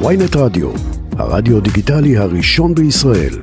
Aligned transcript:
ויינט 0.00 0.36
רדיו, 0.36 0.70
הרדיו 1.18 1.60
דיגיטלי 1.60 2.16
הראשון 2.16 2.74
בישראל. 2.74 3.34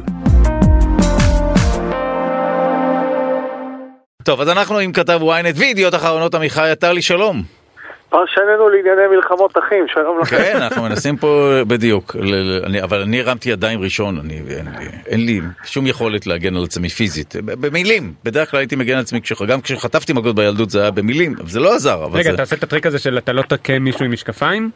טוב, 4.23 4.41
אז 4.41 4.49
אנחנו 4.49 4.77
עם 4.77 4.91
כתב 4.91 5.19
ynet 5.21 5.57
וידיעות 5.59 5.95
אחרונות 5.95 6.35
עמיחי 6.35 6.69
עטר 6.69 6.93
שלום. 6.99 7.43
פרשננו 8.09 8.69
לענייני 8.69 9.15
מלחמות 9.15 9.57
אחים, 9.57 9.85
שלום 9.93 10.19
לכם. 10.21 10.37
כן, 10.37 10.55
אנחנו 10.55 10.83
מנסים 10.83 11.17
פה 11.17 11.51
בדיוק, 11.67 12.15
אבל 12.83 13.01
אני 13.01 13.21
הרמתי 13.21 13.49
ידיים 13.49 13.81
ראשון, 13.81 14.19
אני, 14.19 14.41
אין, 14.49 14.67
לי, 14.79 14.85
אין 15.07 15.25
לי 15.25 15.41
שום 15.63 15.87
יכולת 15.87 16.27
להגן 16.27 16.55
על 16.55 16.63
עצמי 16.63 16.89
פיזית, 16.89 17.35
במילים, 17.45 18.13
בדרך 18.23 18.51
כלל 18.51 18.59
הייתי 18.59 18.75
מגן 18.75 18.93
על 18.93 18.99
עצמי, 18.99 19.19
גם 19.47 19.61
כשחטפתי 19.61 20.13
מכות 20.13 20.35
בילדות 20.35 20.69
זה 20.69 20.81
היה 20.81 20.91
במילים, 20.91 21.35
אבל 21.39 21.49
זה 21.49 21.59
לא 21.59 21.75
עזר, 21.75 22.07
רגע, 22.11 22.23
זה, 22.23 22.33
אתה 22.33 22.41
עושה 22.41 22.55
את 22.55 22.63
הטריק 22.63 22.85
הזה 22.85 22.99
של 22.99 23.17
אתה 23.17 23.33
לא 23.33 23.41
תכה 23.41 23.79
מישהו 23.79 24.05
עם 24.05 24.11
משקפיים? 24.11 24.71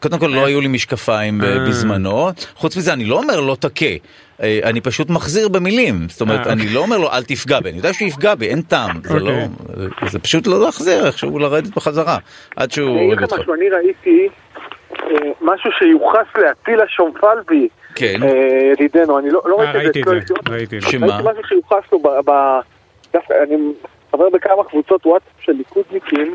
קודם 0.00 0.18
כל 0.18 0.26
לא 0.26 0.46
היו 0.46 0.60
לי 0.60 0.68
משקפיים 0.68 1.38
ב- 1.38 1.44
אה. 1.44 1.58
בזמנו, 1.68 2.28
חוץ 2.54 2.76
מזה 2.76 2.92
אני 2.92 3.04
לא 3.04 3.16
אומר 3.16 3.40
לא 3.40 3.56
תכה, 3.60 3.86
אה, 4.42 4.60
אני 4.64 4.80
פשוט 4.80 5.10
מחזיר 5.10 5.48
במילים, 5.48 6.08
זאת 6.08 6.20
אומרת, 6.20 6.46
אה, 6.46 6.52
אני 6.52 6.68
לא 6.68 6.80
אומר 6.80 6.98
לו 6.98 7.12
אל 7.12 7.22
תפגע 7.22 7.60
בי, 7.60 7.68
אני 7.68 7.76
יודע 7.76 7.92
שהוא 7.92 8.08
יפגע 8.08 8.34
בי, 8.34 8.48
אין 8.48 8.62
טעם, 8.62 9.00
זה 9.02 9.18
לא, 9.20 9.30
אוקיי. 9.30 10.08
זה 10.08 10.18
פשוט 10.18 10.46
לא 10.46 10.60
להחזיר 10.60 11.06
איכשהו 11.06 11.38
לרדת 11.38 11.76
בחזרה, 11.76 12.18
עד 12.56 12.70
שהוא 12.70 12.88
אני 12.88 13.00
הורג 13.00 13.12
אגיד 13.12 13.24
לך 13.24 13.32
אותך. 13.32 13.42
משהו, 13.42 13.54
אני 13.54 13.68
ראיתי 13.68 14.28
אה, 14.92 15.30
משהו 15.40 15.70
שיוחס 15.78 16.26
לאטילה 16.36 16.84
שומפלבי, 16.88 17.68
כן. 17.94 18.22
אה, 18.22 18.72
ידידנו, 18.72 19.18
אני 19.18 19.30
לא 19.30 19.42
לא 19.44 19.62
אה, 19.62 19.72
ראיתי 19.72 20.02
ראיתי 20.02 20.20
את 20.20 20.26
זה. 20.28 20.34
ראיתי 20.50 20.76
את 20.76 20.82
זה. 20.82 20.90
שמה? 20.90 21.06
ראיתי 21.06 21.28
משהו 21.30 21.42
שיוחס 21.48 21.92
לו 21.92 22.02
דווקא 23.12 23.34
אני 23.42 23.56
חבר 24.12 24.30
בכמה 24.30 24.64
קבוצות 24.64 25.06
וואטסאפ 25.06 25.32
של 25.40 25.52
ליכודניקים, 25.52 26.34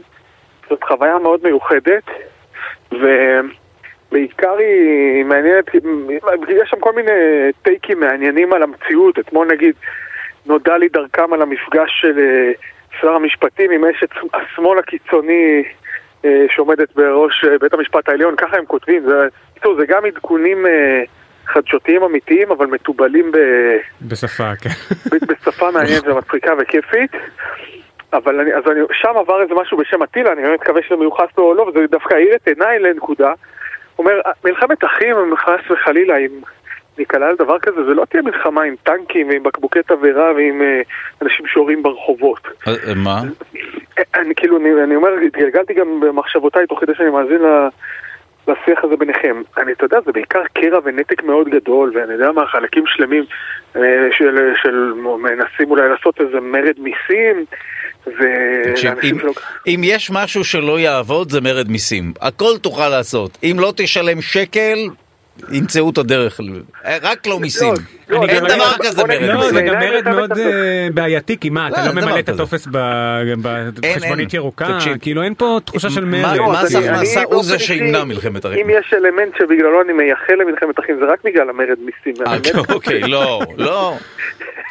זאת 0.70 0.84
חוויה 0.84 1.20
מאוד 1.20 1.40
מיוחדת, 1.44 2.04
ובעיקר 3.02 4.56
היא 4.58 5.26
מעניינת, 5.26 5.66
יש 6.50 6.70
שם 6.70 6.80
כל 6.80 6.92
מיני 6.96 7.12
טייקים 7.62 8.00
מעניינים 8.00 8.54
על 8.54 8.64
המציאות, 8.64 9.20
אתמול 9.20 9.48
נגיד 9.52 9.76
נודע 10.46 10.78
לי 10.78 10.90
דרכם 10.90 11.34
על 11.34 11.42
המפגש 11.42 11.92
של 12.02 12.20
אה, 12.20 12.52
שר 13.02 13.12
המשפטים 13.12 13.72
עם 13.72 13.86
אשת 13.86 14.10
השמאל 14.34 14.80
הקיצוני 14.80 15.64
אה, 16.26 16.46
שעומדת 16.50 16.96
בראש 16.96 17.46
אה, 17.46 17.58
בית 17.58 17.74
המשפט 17.74 18.10
העליון, 18.10 18.36
ככה 18.36 18.58
הם 18.58 18.66
כותבים, 18.66 19.04
זה, 19.04 19.28
בקיצור, 19.52 19.76
זה 19.80 19.86
גם 19.86 20.06
עדכונים 20.06 20.66
חדשותיים 21.46 22.04
אמיתיים, 22.04 22.52
אבל 22.52 22.66
מתובלים 22.66 23.32
ב... 23.32 23.38
בשפה, 24.02 24.56
כן. 24.56 24.70
בשפה 25.28 25.72
מעניינת 25.72 26.08
ומצחיקה 26.08 26.54
וכיפית. 26.60 27.12
אבל 28.14 28.40
אני, 28.40 28.54
אז 28.54 28.64
אני, 28.72 28.80
שם 28.94 29.18
עבר 29.18 29.42
איזה 29.42 29.54
משהו 29.54 29.78
בשם 29.78 30.04
אטילה, 30.04 30.32
אני 30.32 30.42
באמת 30.42 30.62
מקווה 30.62 30.82
שזה 30.84 30.96
מיוחס 30.96 31.28
לו 31.38 31.44
או 31.44 31.54
לא, 31.54 31.62
וזה 31.62 31.80
דווקא 31.92 32.14
האיר 32.14 32.36
את 32.36 32.48
עיניי 32.48 32.80
לנקודה. 32.80 33.34
הוא 33.96 34.06
אומר, 34.06 34.22
מלחמת 34.46 34.84
אחים, 34.84 35.16
חס 35.38 35.72
וחלילה, 35.72 36.18
אם 36.18 36.30
ניקלע 36.98 37.28
על 37.28 37.36
דבר 37.36 37.60
כזה, 37.60 37.84
זה 37.84 37.94
לא 37.94 38.06
תהיה 38.06 38.24
מלחמה 38.24 38.64
עם 38.64 38.76
טנקים 38.84 39.30
ועם 39.30 39.44
בקבוקי 39.44 39.80
תבערה 39.84 40.34
ועם 40.36 40.62
אה, 40.62 40.82
אנשים 41.22 41.48
שיורים 41.48 41.84
ברחובות. 41.84 42.48
אה, 42.68 42.74
אה, 42.88 42.94
מה? 42.96 43.22
אני 44.16 44.36
כאילו, 44.36 44.58
אני, 44.58 44.84
אני 44.84 44.96
אומר, 44.96 45.10
התגלגלתי 45.26 45.74
גם 45.74 46.00
במחשבותיי 46.00 46.68
תוך 46.68 46.80
כדי 46.80 46.96
שאני 46.96 47.10
מאזין 47.10 47.42
ל- 47.42 47.68
לשיח 48.48 48.84
הזה 48.84 48.98
ביניכם. 48.98 49.42
אני, 49.58 49.72
אתה 49.72 49.86
יודע, 49.86 50.02
זה 50.06 50.12
בעיקר 50.12 50.42
קרע 50.54 50.80
ונתק 50.84 51.24
מאוד 51.24 51.50
גדול, 51.50 51.92
ואני 51.96 52.14
יודע 52.14 52.32
מה, 52.32 52.48
חלקים 52.48 52.84
שלמים 52.88 53.24
אה, 53.76 53.82
של, 54.12 54.54
של 54.62 54.94
מנסים 55.20 55.72
אולי 55.72 55.90
לעשות 55.90 56.22
איזה 56.22 56.40
מרד 56.40 56.76
מיסים, 56.78 57.46
אם, 58.08 58.14
שלא... 58.76 59.34
אם 59.68 59.82
יש 59.84 60.12
משהו 60.12 60.44
שלא 60.44 60.80
יעבוד 60.80 61.32
זה 61.32 61.42
מרד 61.42 61.70
מיסים, 61.70 62.14
הכל 62.22 62.58
תוכל 62.62 62.90
לעשות, 62.90 63.38
אם 63.44 63.58
לא 63.60 63.74
תשלם 63.78 64.22
שקל, 64.22 64.90
ימצאו 65.52 65.90
את 65.90 65.98
הדרך, 65.98 66.40
רק 67.02 67.28
לא 67.28 67.40
מיסים, 67.40 67.74
לא, 68.10 68.24
אני 68.24 68.32
אין 68.34 68.44
דבר 68.48 68.72
כזה 68.84 69.04
מרד 69.04 69.22
לא, 69.22 69.36
מיסים. 69.36 69.54
זה 69.54 69.62
גם 69.62 69.80
מרד 69.80 70.10
מאוד. 70.10 70.32
אה, 70.38 70.88
בעייתי, 70.94 71.38
כי 71.38 71.50
מה, 71.50 71.70
לא, 71.70 71.76
אתה 71.76 71.86
לא 71.88 71.92
ממלא 71.94 72.20
את. 72.20 72.30
הטופס 72.30 72.68
בחשבונית. 73.82 74.34
ירוקה, 74.34 74.68
תקשיב. 74.78 74.98
כאילו 75.02 75.24
אין 75.24 75.34
פה 75.38 75.60
תחושה 75.66 75.90
של 75.90 76.06
מרד. 76.06 76.38
לא, 76.38 76.52
מס 76.52 76.76
אני- 76.76 76.88
הכנסה 76.90 77.20
אני 77.20 77.26
הוא 77.32 77.44
זה 77.44 77.60
שימנע 77.60 78.04
מלחמת 78.04 78.46
אחים. 78.46 78.60
אם 78.70 78.78
יש 78.80 78.94
אלמנט 78.94 79.34
שבגללו 79.38 79.82
אני 79.82 79.94
מייחל 79.94 80.34
למלחמת 80.34 80.80
אחים, 80.80 80.96
זה 81.00 81.06
רק 81.14 81.20
בגלל 81.24 81.50
המרד 81.50 81.78
מיסים. 81.86 82.26
אה, 82.28 82.38
אוקיי, 82.76 83.02
לא, 83.02 83.42
לא. 83.58 83.98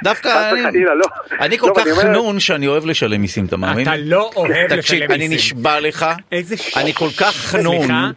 דווקא 0.05 0.51
אני, 0.69 0.85
לא. 0.85 1.07
אני 1.41 1.59
כל 1.59 1.67
לא, 1.67 1.75
כך 1.77 1.85
חנון 2.01 2.41
שאני 2.41 2.67
אוהב 2.67 2.87
לשלם 2.87 3.21
מיסים, 3.21 3.45
אתה 3.45 3.57
מאמין? 3.57 3.89
אתה 3.89 3.97
לא 3.97 4.31
אוהב 4.37 4.53
תקשיב, 4.69 4.79
לשלם 4.79 5.11
אני 5.11 5.29
מיסים. 5.29 5.37
נשבע 5.37 5.81
לך, 5.81 6.07
איזה 6.33 6.57
ש... 6.57 6.77
אני 6.77 6.93
כל 6.95 7.09
כך 7.21 7.37
חנון, 7.37 7.79
סליחה? 7.79 8.11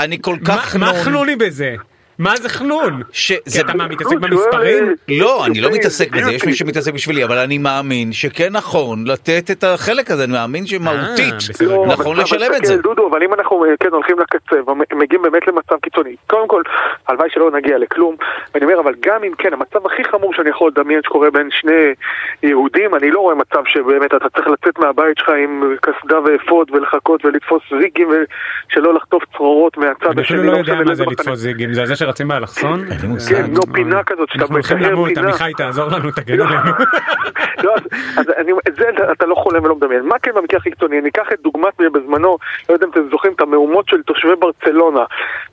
אני 0.00 0.22
כל 0.22 0.36
כך 0.44 0.76
מה 0.76 0.92
חנוני 1.04 1.36
בזה? 1.36 1.74
מה 2.18 2.36
זה 2.36 2.48
חנון? 2.48 3.02
כי 3.02 3.08
שזה... 3.12 3.60
אתה 3.60 3.74
מה, 3.76 3.88
מתעסק 3.88 4.12
לא, 4.12 4.18
במספרים? 4.20 4.94
לא, 5.08 5.46
אני 5.46 5.60
לא 5.60 5.68
זה- 5.70 5.78
מתעסק 5.78 6.14
זה- 6.14 6.20
בזה, 6.20 6.32
יש 6.32 6.44
מי 6.44 6.54
שמתעסק 6.54 6.92
בשבילי, 6.94 7.24
אבל 7.24 7.38
אני 7.38 7.58
מאמין 7.58 8.12
שכן 8.12 8.48
נכון 8.52 9.04
לתת 9.06 9.50
את 9.50 9.64
החלק 9.64 10.10
הזה, 10.10 10.24
אני 10.24 10.32
מאמין 10.32 10.66
שמהותית 10.66 11.34
אה. 11.60 11.66
לא, 11.66 11.84
נכון 11.86 12.16
לשלם 12.20 12.50
את 12.56 12.64
זה. 12.64 12.76
דודו, 12.76 13.08
אבל 13.10 13.22
אם 13.22 13.34
אנחנו 13.34 13.64
כן 13.80 13.88
הולכים 13.92 14.16
לקצה 14.18 14.56
ומגיעים 14.92 15.22
באמת 15.22 15.48
למצב 15.48 15.74
קיצוני, 15.82 16.16
קודם 16.26 16.48
כל, 16.48 16.62
הלוואי 17.08 17.28
שלא 17.30 17.50
נגיע 17.50 17.78
לכלום, 17.78 18.16
ואני 18.54 18.64
אומר, 18.66 18.80
אבל 18.80 18.94
גם 19.00 19.24
אם 19.24 19.32
כן, 19.38 19.52
המצב 19.52 19.86
הכי 19.86 20.04
חמור 20.04 20.34
שאני 20.34 20.50
יכול 20.50 20.70
לדמיין 20.76 21.00
שקורה 21.04 21.30
בין 21.30 21.48
שני 21.50 21.94
יהודים, 22.42 22.94
אני 22.94 23.10
לא 23.10 23.20
רואה 23.20 23.34
מצב 23.34 23.60
שבאמת 23.66 24.14
אתה 24.14 24.28
צריך 24.34 24.46
לצאת 24.48 24.78
מהבית 24.78 25.18
שלך 25.18 25.28
עם 25.28 25.74
קסדה 25.80 26.18
ואפוד 26.20 26.70
ולחכות 26.70 27.24
ולתפוס 27.24 27.62
זיגים 27.80 28.08
ושלא 28.08 28.94
לחטוף 28.94 29.22
צרורות 29.36 29.76
מהצד 29.76 30.06
אני 30.06 30.20
השני. 30.20 30.38
אפילו 30.38 30.42
לא 30.52 30.56
יודע 30.58 30.72
משנה 30.74 30.84
מה 30.84 30.94
זה. 30.94 31.04
לתפוס 31.10 31.38
זיגים, 31.38 31.74
זה 31.74 31.82
שרצים 32.04 32.28
באלכסון? 32.28 32.80
אין 32.90 32.98
לי 33.02 33.08
מושג. 33.08 33.34
כן, 33.34 33.50
לא, 33.54 33.60
פינה 33.74 34.02
כזאת 34.04 34.28
שאתה 34.28 34.42
אנחנו 34.42 34.54
הולכים 34.54 34.78
למות, 34.78 35.08
פינה. 35.08 35.20
עמיחי 35.22 35.52
תעזור 35.56 35.88
לנו, 35.88 36.10
תגן 36.10 36.40
עלינו. 36.40 36.70
לא, 37.64 37.74
אז, 38.16 38.26
את 38.68 38.76
זה 38.76 38.84
אתה- 39.12 39.26
לא 39.26 39.34
חולם 39.34 39.64
ולא 39.64 39.74
מדמיין. 39.76 40.02
מה 40.02 40.18
כן 40.18 40.30
במקרה 40.34 40.58
הכי 40.60 40.70
קיצוני? 40.70 40.98
אני 40.98 41.08
אקח 41.08 41.26
את 41.32 41.40
דוגמת 41.42 41.80
בזמנו, 41.92 42.38
לא 42.68 42.74
יודע 42.74 42.86
אם 42.86 42.90
אתם 42.90 43.00
זוכרים 43.10 43.32
את 43.32 43.40
המהומות 43.40 43.88
של 43.88 44.02
תושבי 44.02 44.36
ברצלונה. 44.38 45.04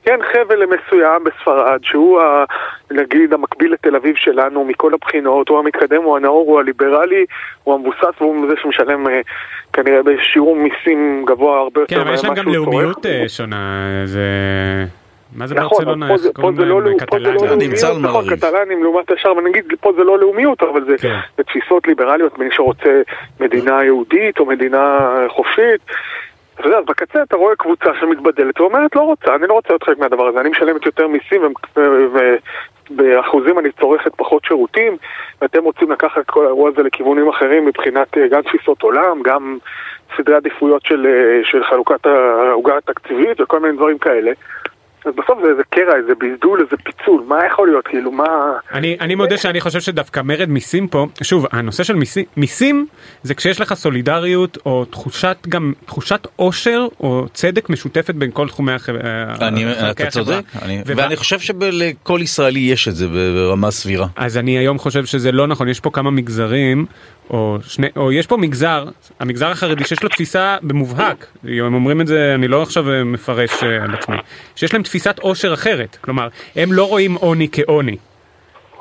כן, 0.04 0.18
חבל 0.32 0.62
מסוים 0.66 1.24
בספרד, 1.24 1.78
שהוא 1.82 2.20
ה, 2.20 2.44
נגיד 2.90 3.32
המקביל 3.32 3.72
לתל 3.72 3.96
אביב 3.96 4.14
שלנו 4.16 4.64
מכל 4.64 4.94
הבחינות, 4.94 5.48
הוא 5.48 5.58
המתקדם, 5.58 6.02
הוא 6.02 6.16
הנאור, 6.16 6.46
הוא 6.50 6.60
הליברלי, 6.60 7.24
הוא 7.64 7.74
המבוסס 7.74 8.20
והוא 8.20 8.46
זה 8.48 8.54
שמשלם 8.62 9.08
אה, 9.08 9.20
כנראה 9.72 10.02
בשיעור 10.02 10.56
מיסים 10.56 11.24
גבוה 11.26 11.58
הרבה 11.58 11.80
יותר 11.80 11.94
כן, 11.94 12.00
אבל 12.00 12.14
יש 12.14 12.24
להם 12.24 12.32
ממה 12.32 12.42
גם 12.42 12.52
שהוא 12.52 12.56
לאומיות 12.66 13.02
צורך. 13.02 13.06
אה, 13.06 13.28
שונה, 13.28 13.86
זה... 14.04 14.26
מה 15.36 15.46
זה 15.46 15.54
נכון, 15.54 15.84
ברצלונה? 15.84 16.08
פה 16.08 16.14
פה 16.24 16.32
קוראים 16.32 16.56
זה 16.56 16.64
לא 16.64 16.68
להם? 16.68 16.84
לאומיות, 16.84 17.10
פה 17.10 17.16
זה 17.18 17.32
לא 17.32 17.38
קטלניה? 17.38 17.68
נמצא 17.68 17.88
על 17.88 17.92
לאומיות, 17.92 18.24
נכון. 18.24 18.36
קטלנים 18.36 18.82
לעומת 18.82 19.10
השאר, 19.10 19.36
ונגיד 19.36 19.64
פה 19.80 19.92
זה 19.96 20.04
לא 20.04 20.18
לאומיות, 20.18 20.62
אבל 20.62 20.84
זה 20.84 20.96
כן. 20.98 21.18
זה 21.36 21.44
תפיסות 21.44 21.86
ליברליות, 21.86 22.38
מי 22.38 22.46
שרוצה 22.50 23.02
מדינה 23.40 23.84
יהודית 23.84 24.38
או 24.38 24.46
מדינה 24.46 24.98
חופשית. 25.28 25.80
אתה 26.54 26.66
יודע, 26.66 26.78
אז 26.78 26.84
בקצה 26.84 27.22
אתה 27.22 27.36
רואה 27.36 27.56
קבוצה 27.56 27.90
שמתבדלת 28.00 28.60
ואומרת 28.60 28.96
לא 28.96 29.00
רוצה, 29.00 29.34
אני 29.34 29.46
לא 29.46 29.52
רוצה 29.52 29.68
להיות 29.70 29.82
חלק 29.82 29.98
מהדבר 29.98 30.26
הזה, 30.26 30.40
אני 30.40 30.48
משלמת 30.48 30.86
יותר 30.86 31.06
מיסים 31.08 31.42
ובאחוזים 32.90 33.58
אני 33.58 33.68
צורכת 33.80 34.12
פחות 34.16 34.44
שירותים 34.44 34.96
ואתם 35.42 35.64
רוצים 35.64 35.90
לקחת 35.90 36.18
את 36.18 36.30
כל 36.30 36.44
האירוע 36.44 36.70
הזה 36.70 36.82
לכיוונים 36.82 37.28
אחרים 37.28 37.66
מבחינת 37.66 38.18
אה, 38.18 38.28
גם 38.28 38.42
תפיסות 38.42 38.82
עולם, 38.82 39.22
גם 39.22 39.58
סדרי 40.16 40.34
עדיפויות 40.34 40.84
של, 40.84 41.06
אה, 41.06 41.44
של 41.44 41.64
חלוקת 41.64 42.06
העוגה 42.06 42.76
התקציבית 42.76 43.40
וכל 43.40 43.60
מיני 43.60 43.76
דברים 43.76 43.98
כאלה. 43.98 44.32
אז 45.06 45.12
בסוף 45.16 45.38
זה 45.44 45.50
איזה 45.50 45.62
קרע, 45.70 45.96
איזה 45.96 46.12
בלדול, 46.18 46.60
איזה 46.60 46.76
פיצול, 46.84 47.24
מה 47.28 47.46
יכול 47.46 47.68
להיות, 47.68 47.86
כאילו, 47.86 48.12
מה... 48.12 48.24
אני, 48.72 48.96
אני 49.00 49.14
מודה 49.14 49.36
שאני 49.38 49.60
חושב 49.60 49.80
שדווקא 49.80 50.20
מרד 50.24 50.48
מיסים 50.48 50.88
פה, 50.88 51.06
שוב, 51.22 51.46
הנושא 51.52 51.84
של 51.84 51.94
מיסים, 51.94 52.24
מיסים 52.36 52.86
זה 53.22 53.34
כשיש 53.34 53.60
לך 53.60 53.74
סולידריות 53.74 54.58
או 54.66 54.84
תחושת 54.84 55.36
גם, 55.48 55.72
תחושת 55.86 56.26
עושר 56.36 56.86
או 57.00 57.26
צדק 57.32 57.70
משותפת 57.70 58.14
בין 58.14 58.30
כל 58.32 58.48
תחומי 58.48 58.72
הח... 58.72 58.88
אני, 59.40 59.64
חלקי 59.74 60.02
אתה 60.02 60.08
החברה. 60.08 60.24
צודק, 60.24 60.44
אני- 60.62 60.82
ואני 60.86 61.16
חושב 61.16 61.38
שלכל 61.38 62.18
ישראלי 62.22 62.60
יש 62.60 62.88
את 62.88 62.94
זה 62.96 63.06
ברמה 63.08 63.70
סבירה. 63.70 64.06
אז 64.16 64.38
אני 64.38 64.58
היום 64.58 64.78
חושב 64.78 65.04
שזה 65.04 65.32
לא 65.32 65.46
נכון, 65.46 65.68
יש 65.68 65.80
פה 65.80 65.90
כמה 65.90 66.10
מגזרים, 66.10 66.86
או, 67.32 67.58
שני, 67.62 67.86
או 67.96 68.12
יש 68.12 68.26
פה 68.26 68.36
מגזר, 68.36 68.88
המגזר 69.20 69.50
החרדי 69.50 69.84
שיש 69.84 70.02
לו 70.02 70.08
תפיסה 70.08 70.56
במובהק, 70.62 71.26
הם 71.44 71.74
אומרים 71.74 72.00
את 72.00 72.06
זה, 72.06 72.32
אני 72.34 72.48
לא 72.48 72.62
עכשיו 72.62 72.84
מפרש 73.04 73.62
אה, 73.62 73.84
על 73.84 73.94
עצמי, 73.94 74.16
שיש 74.56 74.72
להם 74.72 74.82
תפיסת 74.82 75.18
עושר 75.18 75.54
אחרת, 75.54 75.96
כלומר, 76.00 76.28
הם 76.56 76.72
לא 76.72 76.88
רואים 76.88 77.14
עוני 77.14 77.48
כעוני. 77.52 77.96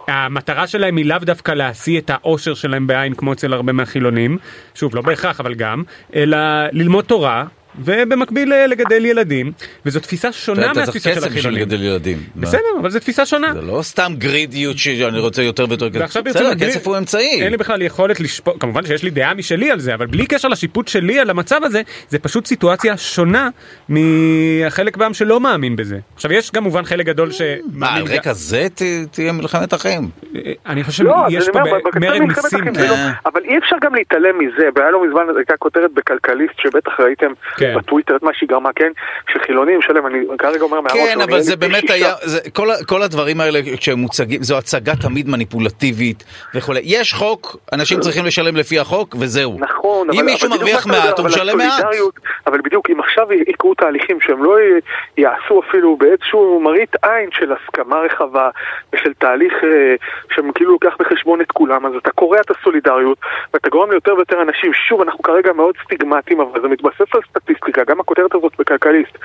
המטרה 0.07 0.67
שלהם 0.67 0.97
היא 0.97 1.05
לאו 1.05 1.17
דווקא 1.21 1.51
להשיא 1.51 1.99
את 1.99 2.09
העושר 2.09 2.53
שלהם 2.53 2.87
בעין 2.87 3.13
כמו 3.13 3.33
אצל 3.33 3.53
הרבה 3.53 3.73
מהחילונים, 3.73 4.37
שוב 4.75 4.95
לא 4.95 5.01
בהכרח 5.01 5.39
אבל 5.39 5.53
גם, 5.53 5.83
אלא 6.15 6.37
ללמוד 6.71 7.05
תורה 7.05 7.45
ובמקביל 7.79 8.53
אה, 8.53 8.67
לגדל 8.67 9.05
ילדים, 9.05 9.51
וזו 9.85 9.99
תפיסה 9.99 10.31
שונה 10.31 10.61
אתה 10.65 10.73
צריך 10.73 10.85
מהתפיסה 10.85 11.09
של 11.09 11.15
כסף 11.15 11.25
בשביל 11.27 11.39
החילונים. 11.39 11.61
לגדל 11.61 11.83
ילדים. 11.83 12.17
מה? 12.35 12.41
בסדר, 12.41 12.59
אבל 12.81 12.89
זו 12.89 12.99
תפיסה 12.99 13.25
שונה. 13.25 13.53
זה 13.53 13.61
לא 13.61 13.81
סתם 13.81 14.13
גרידיות 14.17 14.77
שאני 14.77 15.19
רוצה 15.19 15.41
יותר 15.41 15.65
ויותר 15.69 15.89
כסף. 15.89 15.99
ועכשיו 15.99 16.23
בסדר, 16.23 16.39
ברצינות, 16.43 16.57
בלי- 16.57 16.69
כסף 16.71 16.87
הוא 16.87 16.97
אמצעי. 16.97 17.41
אין 17.41 17.51
לי 17.51 17.57
בכלל 17.57 17.81
יכולת 17.81 18.19
לשפוט, 18.19 18.53
כמובן 18.59 18.85
שיש 18.85 19.03
לי 19.03 19.09
דעה 19.09 19.33
משלי 19.33 19.71
על 19.71 19.79
זה, 19.79 19.93
אבל 19.93 20.05
בלי 20.05 20.25
קשר 20.25 20.47
לשיפוט 20.47 20.87
שלי 20.87 21.19
על 21.19 21.29
המצב 21.29 21.59
הזה, 21.63 21.81
זה 22.09 22.19
פשוט 22.19 22.45
סיטואציה 22.45 22.97
שונה 22.97 23.49
מהחלק 23.89 24.97
בעם 24.97 25.13
שלא 25.13 25.39
מאמין 25.39 25.75
בזה. 25.75 25.97
עכשיו 26.15 26.33
יש 26.33 26.49
כמובן 26.49 26.85
חלק 26.85 27.05
גדול 27.05 27.27
מה, 27.27 27.33
שמאמין... 27.33 28.07
על 28.07 28.17
רקע 28.17 28.33
זה 28.33 28.67
ת- 28.75 28.81
תהיה 29.11 29.31
מלחמת 29.31 29.73
אחים. 29.73 30.09
אני 30.65 30.83
חושב 30.83 31.03
לא, 31.03 31.15
שיש 31.29 31.43
אני 31.43 31.53
פה 31.53 31.59
מרד 31.99 32.19
מיסים. 32.21 32.59
אחים, 32.61 32.73
כן. 32.75 32.89
לא- 32.89 32.95
אבל 33.25 33.41
אי 33.43 33.57
אפשר 33.57 33.75
גם 33.81 33.95
להתעלם 33.95 34.39
מזה, 34.39 34.63
והיה 34.75 34.91
לא 34.91 35.03
מזמן 35.07 35.21
הייתה 35.37 35.53
כותרת 35.59 35.91
בכלכליסט 35.93 36.53
שבטח 36.63 36.99
ראיתם 36.99 37.31
כן. 37.61 37.77
בטוויטר 37.77 38.15
את 38.15 38.23
מה 38.23 38.31
שהיא 38.33 38.49
גרמה, 38.49 38.69
כן? 38.75 38.91
שחילונים 39.33 39.81
שלם, 39.81 40.07
אני 40.07 40.17
כרגע 40.37 40.63
אומר 40.63 40.81
מהראש, 40.81 40.97
כן, 40.97 41.13
אני- 41.15 41.23
אבל 41.23 41.39
זה 41.39 41.55
באמת 41.55 41.81
שישה. 41.81 41.93
היה, 41.93 42.13
זה- 42.21 42.51
כל 42.53 42.67
כל 42.87 43.01
הדברים 43.01 43.41
האלה 43.41 43.59
כשהם 43.77 43.99
מוצגים, 43.99 44.43
זו 44.43 44.57
הצגה 44.57 44.93
תמיד 44.95 45.29
מניפולטיבית 45.29 46.23
וכולי. 46.55 46.79
יש 46.83 47.13
חוק, 47.13 47.57
אנשים 47.73 47.99
צריכים 47.99 48.25
לשלם 48.25 48.55
לפי 48.55 48.79
החוק 48.79 49.15
וזהו. 49.19 49.57
נכון, 49.59 50.09
אבל... 50.09 50.19
אם 50.19 50.25
מישהו 50.25 50.49
מרוויח 50.49 50.87
מעט, 50.87 51.19
הוא 51.19 51.25
משלם 51.27 51.57
מעט. 51.57 51.85
אבל 52.47 52.61
בדיוק, 52.61 52.89
אם 52.89 52.99
עכשיו 52.99 53.33
יקרו 53.33 53.73
תהליכים 53.75 54.21
שהם 54.21 54.43
לא 54.43 54.55
יעשו 55.17 55.61
אפילו 55.69 55.97
באיזשהו 55.97 56.59
מראית 56.63 56.95
עין 57.03 57.29
של 57.31 57.51
הסכמה 57.53 57.95
רחבה 57.99 58.49
ושל 58.93 59.13
תהליך 59.13 59.53
אה, 59.63 59.95
שכאילו 60.35 60.71
לוקח 60.71 60.93
בחשבון 60.99 61.41
את 61.41 61.51
כולם, 61.51 61.85
אז 61.85 61.91
אתה 61.95 62.11
קורע 62.11 62.37
את 62.41 62.51
הסולידריות 62.51 63.17
ואתה 63.53 63.69
גורם 63.69 63.91
ליותר 63.91 64.15
ויותר 64.15 64.41
אנשים. 64.41 64.73
שוב, 64.73 65.01
אנחנו 65.01 65.23
כרגע 65.23 65.53
מאוד 65.53 65.75
סטיגמטיים, 65.85 66.39
אבל 66.41 66.61
זה 66.61 66.67
מתבסס 66.67 67.09
על 67.13 67.21
סטטיסטיקה, 67.29 67.50
גם 67.87 67.99
הכותרת 67.99 68.35
הזאת 68.35 68.51
בכלכליסט. 68.59 69.17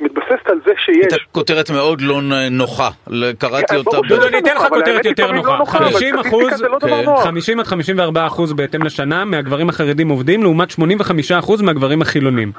מתבססת 0.00 0.46
על 0.46 0.60
זה 0.66 0.72
שיש... 0.84 0.96
הייתה 0.96 1.16
כותרת 1.32 1.70
מאוד 1.70 2.00
לא 2.00 2.20
נוחה, 2.50 2.90
קראתי 3.38 3.76
אותה. 3.76 3.90
דודו, 3.90 4.26
אני 4.26 4.38
אתן 4.38 4.56
לך 4.56 4.62
כותרת 4.68 5.04
יותר 5.04 5.26
לא 5.26 5.32
נוחה. 5.32 5.58
נוחה, 5.58 5.78
אבל 5.78 5.86
50 5.86 6.08
סטטיסטיקה 6.08 6.28
אחוז, 6.28 6.58
זה 6.58 6.68
לא 6.68 6.78
דבר 6.78 7.16
כן. 7.16 7.24
50 7.24 7.60
עד 7.60 7.66
54 7.66 8.26
אחוז 8.26 8.52
בהתאם 8.52 8.82
לשנה 8.82 9.24
מהגברים 9.24 9.68
החרדים 9.68 10.08
עובדים 10.08 10.42
לעומת 10.42 10.70
85 10.70 11.32
אחוז 11.32 11.62
מהגברים 11.62 12.02
החילונים. 12.02 12.52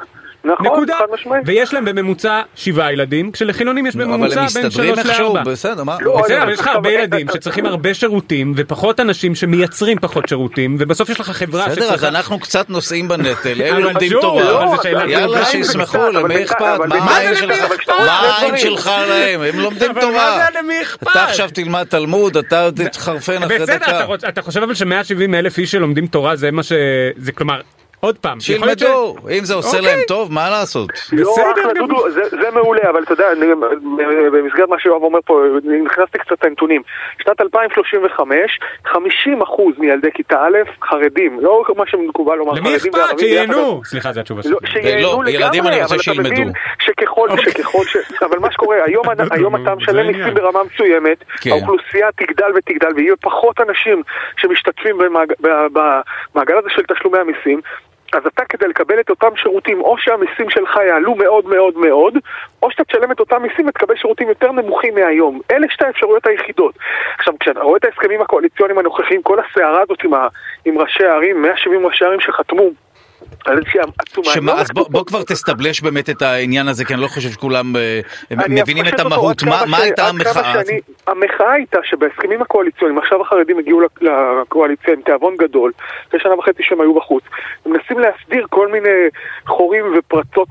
נכון, 0.46 0.66
נקודה. 0.66 0.96
חד 1.00 1.06
משמעית. 1.14 1.44
ויש 1.46 1.74
להם 1.74 1.86
בממוצע 1.86 2.42
שבעה 2.56 2.94
ילדים, 2.94 3.32
כשלחילונים 3.32 3.86
יש 3.88 3.96
בממוצע 3.96 4.36
בין 4.36 4.44
מסתדרים 4.46 4.96
3 4.96 5.00
איכשהו, 5.08 5.36
ל-4. 5.36 5.44
בסדר, 5.44 5.84
מה? 5.84 5.98
לא, 6.02 6.22
בסדר, 6.22 6.36
אני- 6.36 6.44
אבל 6.44 6.52
יש 6.54 6.60
לך 6.60 6.68
הרבה 6.68 6.92
ילדים 6.92 7.28
שצריכים 7.34 7.66
הרבה 7.66 7.94
שירותים 7.94 8.54
ופחות 8.56 9.00
אנשים 9.00 9.36
שמייצרים 9.36 9.98
פחות 10.02 10.28
שירותים 10.30 10.76
ובסוף 10.80 11.10
יש 11.10 11.20
לך 11.20 11.30
חברה 11.32 11.68
בסדר, 11.68 11.84
אז 11.84 11.88
שצריכה... 11.90 12.08
אנחנו 12.08 12.40
קצת 12.40 12.70
נושאים 12.70 13.08
בנטל, 13.08 13.62
הם 13.66 13.78
לומדים 13.80 14.12
תורה, 14.22 14.64
אבל 14.64 14.76
זו 14.78 14.84
שאלה 14.84 15.12
יאללה. 15.12 15.46
שישמחו, 15.46 15.98
למי 16.14 16.44
אכפת? 16.44 16.62
מה 16.90 17.12
העין 17.18 17.36
שלך? 17.36 18.58
שלך 18.58 18.92
להם? 19.10 19.42
הם 19.42 19.60
לומדים 19.60 19.92
אבל 19.92 19.96
מה 19.96 20.02
תורה. 20.02 20.40
זה 20.54 20.60
למי 20.60 20.82
אכפת? 20.82 21.08
אתה 21.12 21.24
עכשיו 21.24 21.50
תלמד 21.54 21.84
תלמוד, 21.84 22.38
אתה 22.38 22.70
תתחרפן 22.76 23.44
אחרי 23.44 23.60
בסדר, 23.60 23.76
דקה. 23.78 24.06
רוצ- 24.06 24.28
אתה 24.30 24.42
חושב 24.42 24.62
אבל 24.64 24.74
ש-170 24.74 24.86
אלף 25.36 25.58
איש 25.58 25.72
שלומדים 25.72 26.08
תורה 26.08 26.36
זה 26.36 26.52
מה 26.52 26.64
ש... 26.64 26.72
זה 27.18 27.32
כלומר, 27.32 27.62
עוד 28.02 28.18
פעם, 28.18 28.38
להיות 28.62 28.80
ש- 28.80 28.82
שילמדו, 28.84 29.16
אם 29.40 29.44
זה 29.46 29.54
עושה 29.54 29.78
אוקיי. 29.78 29.92
להם 29.96 30.00
טוב, 30.08 30.32
מה 30.32 30.50
לעשות? 30.50 30.90
לא, 31.14 31.36
אחלה. 31.54 31.74
דודו, 31.74 32.10
זה, 32.12 32.22
זה 32.30 32.52
מעולה, 32.54 32.90
אבל 32.90 33.04
אתה 33.04 33.14
יודע, 33.14 33.32
אני, 33.32 33.46
במסגרת 34.32 34.70
מה 34.70 34.80
שיואב 34.80 35.04
אומר 35.04 35.20
פה, 35.26 35.42
נכנסתי 35.86 36.18
קצת 36.20 36.44
לנתונים. 36.44 36.82
שנת 37.24 37.42
2035, 37.42 38.60
50% 38.88 38.92
מילדי 39.78 40.08
כיתה 40.14 40.42
א' 40.42 40.58
חרדים, 40.90 41.40
לא 41.40 41.64
מה 41.78 41.84
שמקובל 41.88 42.36
לומר 42.36 42.54
למי 42.54 42.62
חרדים 42.70 42.76
אכפת? 42.94 42.94
וערבים 42.96 43.18
ביחד. 43.18 43.54
שייהנו! 43.54 43.82
סליחה, 43.86 44.14
זו 44.14 44.20
התשובה 44.20 44.44
שלי. 44.44 44.52
לא, 44.52 44.60
שייהנו 44.66 45.02
לא, 45.02 45.12
לגמרי, 45.12 45.32
ילדים 45.32 45.68
אני 45.68 45.82
רוצה 45.82 45.86
אבל 45.86 45.96
אתה 45.96 46.04
שילמדו. 46.04 46.30
מבין 46.32 46.52
שככל, 46.80 47.30
שככל 47.42 47.84
ש... 47.86 47.98
אבל 48.22 48.40
מה 48.40 48.52
שקורה, 48.52 48.78
היום, 48.86 49.06
היום 49.32 49.56
אתה 49.56 49.76
משלם. 49.76 50.08
מיסים 50.08 50.34
ברמה 50.34 50.60
מסוימת, 50.74 51.24
כן. 51.42 51.50
האוכלוסייה 51.52 52.08
תגדל 52.16 52.52
ותגדל, 52.56 52.90
ויהיו 52.96 53.16
פחות 53.22 53.60
אנשים 53.70 54.04
שמשתתפים 54.38 54.98
במעגל 55.72 56.58
הזה 56.58 56.70
של 56.76 56.82
תשלומי 56.96 57.18
המיסים. 57.18 57.62
אז 58.14 58.26
אתה 58.26 58.46
כדי 58.46 58.68
לקבל 58.68 59.00
את 59.00 59.10
אותם 59.10 59.36
שירותים, 59.36 59.82
או 59.82 59.98
שהמיסים 59.98 60.50
שלך 60.50 60.80
יעלו 60.88 61.16
מאוד 61.16 61.46
מאוד 61.46 61.78
מאוד, 61.78 62.18
או 62.64 62.72
שאתה 62.72 62.84
תשלם 62.84 63.12
את 63.12 63.20
אותם 63.20 63.42
מיסים 63.42 63.68
ותקבל 63.68 63.96
שירותים 63.96 64.30
יותר 64.30 64.52
נמוכים 64.52 64.96
מהיום. 64.96 65.42
אלה 65.52 65.68
שתי 65.70 65.86
האפשרויות 65.86 66.28
היחידות. 66.28 66.76
עכשיו, 67.18 67.34
כשאתה 67.40 67.62
רואה 67.62 67.78
את 67.78 67.86
ההסכמים 67.86 68.22
הקואליציוניים 68.22 68.80
הנוכחיים, 68.80 69.22
כל 69.22 69.38
הסערה 69.40 69.82
הזאת 69.82 70.04
עם, 70.04 70.14
ה, 70.14 70.28
עם 70.66 70.78
ראשי 70.78 71.06
הערים, 71.06 71.42
170 71.42 71.86
ראשי 71.86 72.06
ערים 72.06 72.20
שחתמו 72.20 72.70
עצומה. 73.46 74.28
הם 74.28 74.34
שמה, 74.34 74.54
לא 74.54 74.60
אז 74.62 74.68
בוא, 74.74 74.86
בוא. 74.90 75.06
כבר 75.06 75.24
תסטבלש 75.24 75.82
באמת 75.82 76.10
את 76.10 76.22
העניין 76.22 76.68
הזה, 76.68 76.86
כי 76.86 76.94
אני 76.94 77.02
לא 77.02 77.08
חושב 77.08 77.30
שכולם 77.30 77.76
אה, 77.76 78.00
מבינים 78.50 78.86
את 78.88 79.00
המהות. 79.00 79.44
מה, 79.44 79.58
כמה 79.60 79.66
מה 79.72 79.78
ש- 79.78 79.82
הייתה 79.82 80.08
המחאה? 80.08 80.54
שאני- 80.54 80.80
המחאה 81.08 81.52
הייתה 81.52 81.80
שבהסכמים 81.84 82.42
הקואליציוניים, 82.42 82.98
עכשיו 82.98 83.22
החרדים 83.22 83.60
הגיעו 83.60 83.82
לק- 83.82 84.02
לקואליציה 84.02 84.94
עם 84.94 85.02
תיאבון 85.02 85.38
גדול, 85.38 85.72
אחרי 86.10 86.20
שנה 86.20 86.36
וחצי 86.36 86.64
שהם 86.64 86.82
היו 86.82 86.94
בחוץ, 86.96 87.24
הם 87.66 87.72
מנסים 87.72 88.00
להסדיר 88.00 88.46
כל 88.50 88.68
מיני 88.72 88.90
חורים 89.48 89.86
ופרצות 89.98 90.48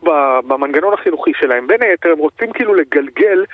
במנגנון 0.49 0.95
החינוכי 0.95 1.33
שלהם. 1.41 1.67
בין 1.67 1.83
היתר 1.83 2.13
הם 2.13 2.19
רוצים 2.19 2.53
כאילו 2.53 2.75
לגלגל 2.75 3.45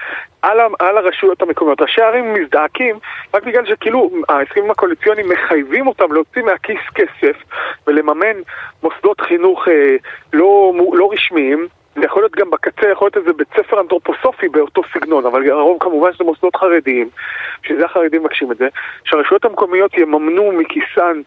על, 0.43 0.59
על 0.79 0.97
הרשויות 0.99 1.43
המקומיות. 1.43 1.81
ראשי 1.81 2.03
הערים 2.03 2.35
מזדעקים 2.35 2.99
רק 3.35 3.43
בגלל 3.45 3.67
שכאילו 3.67 4.11
ההסכמים 4.29 4.71
הקואליציוניים 4.71 5.29
מחייבים 5.29 5.87
אותם 5.87 6.13
להוציא 6.13 6.43
מהכיס 6.43 6.79
כסף 6.95 7.37
ולממן 7.87 8.37
מוסדות 8.83 9.06
חינוך 9.21 9.69
אה, 9.69 9.97
לא, 10.33 10.73
לא 10.93 11.09
רשמיים. 11.13 11.67
זה 11.95 12.05
יכול 12.05 12.23
להיות 12.23 12.37
גם 12.37 12.51
בקצה, 12.51 12.89
יכול 12.89 13.07
להיות 13.07 13.17
איזה 13.17 13.33
בית 13.33 13.49
ספר 13.57 13.81
אנתרופוסופי 13.81 14.49
באותו 14.49 14.83
סגנון, 14.95 15.27
אבל 15.27 15.51
הרוב 15.51 15.77
כמובן 15.81 16.13
שזה 16.13 16.25
מוסדות 16.25 16.57
חרדיים, 16.57 17.09
שזה 17.63 17.85
החרדים 17.85 18.21
מבקשים 18.21 18.53
את 18.53 18.57
זה, 18.57 18.69
שהרשויות 19.05 19.45
המקומיות 19.45 19.99
יממנו 19.99 20.53
מכיסן, 20.53 21.21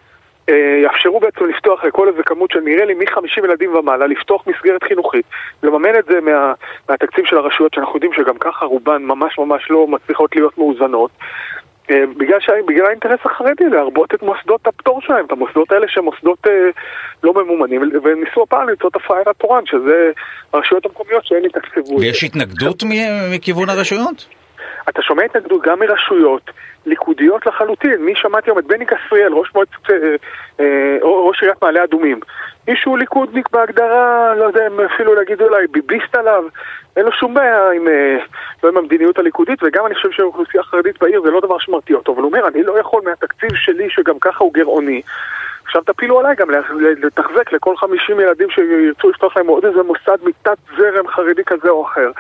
אה, 0.50 0.80
יאפשרו 0.84 1.20
בעצם 1.20 1.46
לפתוח 1.46 1.84
לכל 1.84 2.08
איזה 2.08 2.24
כמות 2.24 2.52
של 2.52 2.60
נראה 2.60 2.86
לי 2.86 2.94
מ-50 2.94 3.46
ילדים 3.46 3.76
ומעלה, 3.76 4.08
לפתוח 4.08 4.48
מסגרת 4.48 4.84
חינוכית, 4.84 5.26
לממן 5.64 5.96
את 6.00 6.06
זה 6.06 6.22
מה, 6.22 6.54
מהתקציב 6.90 7.26
של 7.26 7.38
הרשויות, 7.38 7.74
שאנחנו 7.74 7.96
יודעים 7.96 8.14
שגם 8.14 8.38
ככה 8.38 8.66
רובן 8.66 9.04
ממש 9.04 9.38
ממש 9.38 9.72
לא 9.72 9.88
מצליחות 9.88 10.36
להיות 10.36 10.58
מאוזנות. 10.58 11.12
אה, 11.92 12.04
בגלל, 12.18 12.40
שה... 12.40 12.52
בגלל 12.68 12.86
האינטרס 12.86 13.20
החרדי 13.26 13.70
להרבות 13.72 14.14
את 14.14 14.22
מוסדות 14.22 14.68
הפטור 14.68 15.02
שלהם, 15.02 15.26
את 15.26 15.32
המוסדות 15.32 15.72
האלה 15.72 15.86
שהם 15.90 16.04
מוסדות 16.04 16.48
אה, 16.48 16.70
לא 17.24 17.34
ממומנים, 17.34 17.82
והם 18.04 18.24
ניסו 18.24 18.44
הפעם 18.44 18.70
למצוא 18.70 18.90
את 18.90 18.96
הפראייר 18.96 19.30
התורן, 19.30 19.66
שזה 19.66 20.12
הרשויות 20.54 20.86
המקומיות 20.86 21.24
יתקצבו 21.46 21.80
את 21.80 21.86
זה. 21.86 21.96
ויש 21.96 22.24
התנגדות 22.24 22.84
מכיוון 23.32 23.70
הרשויות? 23.70 24.39
אתה 24.90 25.02
שומע 25.02 25.24
התנגדות 25.24 25.62
גם 25.62 25.80
מרשויות 25.80 26.52
ליכודיות 26.86 27.46
לחלוטין. 27.46 28.06
מי 28.06 28.16
שמעתי 28.16 28.50
היום 28.50 28.60
את 28.60 28.66
בני 28.66 28.86
כסריאל, 28.86 29.34
ראש 29.34 29.52
מועצת, 29.56 29.90
אה, 29.90 30.16
אה, 30.60 30.98
ראש 31.02 31.42
עיריית 31.42 31.62
מעלה 31.62 31.84
אדומים. 31.84 32.20
מישהו 32.68 32.98
ליכודניק 32.98 33.50
בהגדרה, 33.50 34.36
לא 34.36 34.44
יודע 34.44 34.68
אם 34.68 34.80
אפילו 34.80 35.16
להגיד 35.16 35.42
אולי 35.42 35.68
ביביסט 35.68 36.16
עליו, 36.16 36.44
אין 36.98 37.06
לו 37.06 37.12
שום 37.12 37.34
בעיה 37.34 37.72
עם, 37.72 37.88
אה, 37.88 38.18
לא 38.64 38.70
עם 38.70 38.78
המדיניות 38.78 39.20
הליכודית, 39.20 39.60
וגם 39.64 39.86
אני 39.86 39.95
חושב 39.95 40.12
שהאוכלוסייה 40.12 40.62
החרדית 40.62 41.02
בעיר 41.02 41.22
זה 41.22 41.31
לא 41.31 41.42
דבר 41.42 41.60
שמרתיע 41.60 41.95
אותו, 41.95 42.14
אבל 42.14 42.22
הוא 42.22 42.31
אומר, 42.31 42.48
אני 42.48 42.64
לא 42.64 42.80
יכול 42.80 43.02
מהתקציב 43.06 43.56
שלי, 43.56 43.90
שגם 43.90 44.19
ככה 44.19 44.44
הוא 44.44 44.54
גירעוני, 44.54 45.02
עכשיו 45.66 45.81
תפילו 45.83 46.19
עליי 46.19 46.36
גם 46.36 46.48
לתחזק 46.80 47.52
לכל 47.52 47.78
50 47.78 48.19
ילדים 48.19 48.50
שירצו 48.50 49.10
לפתוח 49.10 49.38
להם 49.38 49.48
עוד 49.48 49.66
איזה 49.66 49.83
מוסד 49.83 50.18
מתת 50.24 50.57
זרם 50.78 51.07
חרדי 51.07 51.44
כזה 51.44 51.69
או 51.69 51.86
אחר. 51.86 52.12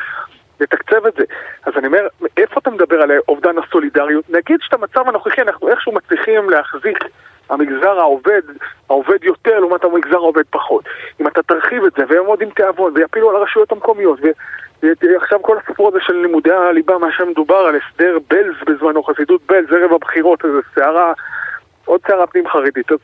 לתקצב 0.59 1.05
את 1.05 1.13
זה. 1.17 1.23
אז 1.65 1.73
אני 1.77 1.87
אומר, 1.87 2.07
איפה 2.37 2.59
אתה 2.59 2.69
מדבר 2.69 3.01
על 3.01 3.11
אובדן 3.27 3.55
הסולידריות? 3.57 4.29
נגיד 4.29 4.59
שאת 4.61 4.73
המצב 4.73 5.07
הנוכחי 5.07 5.41
אנחנו 5.41 5.69
איכשהו 5.69 5.91
מצליחים 5.91 6.49
להחזיק 6.49 7.03
המגזר 7.49 7.99
העובד, 7.99 8.41
העובד 8.89 9.23
יותר 9.23 9.59
לעומת 9.59 9.83
המגזר 9.83 10.17
העובד 10.17 10.43
פחות. 10.49 10.83
אם 11.21 11.27
אתה 11.27 11.43
תרחיב 11.43 11.83
את 11.83 11.93
זה 11.97 12.03
ויעמוד 12.09 12.41
עם 12.41 12.49
תיאבון 12.49 12.91
ויפילו 12.95 13.29
על 13.29 13.35
הרשויות 13.35 13.71
המקומיות 13.71 14.19
ועכשיו 14.83 15.41
כל 15.41 15.57
הסיפור 15.57 15.87
הזה 15.87 15.97
של 16.01 16.13
לימודי 16.13 16.51
הליבה, 16.51 16.97
מה 16.97 17.11
שמדובר 17.11 17.55
על 17.55 17.75
הסדר 17.75 18.17
בלז 18.29 18.55
בזמנו, 18.65 19.03
חסידות 19.03 19.41
בלז, 19.45 19.73
ערב 19.73 19.93
הבחירות, 19.93 20.45
איזה 20.45 20.59
סערה, 20.75 21.13
עוד 21.85 22.01
סערה 22.07 22.27
פנים 22.27 22.47
חרדית. 22.47 22.91
אז 22.91 22.97